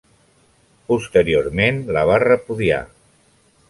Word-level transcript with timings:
Posteriorment 0.87 1.81
la 1.99 2.07
va 2.13 2.19
repudiar. 2.27 2.85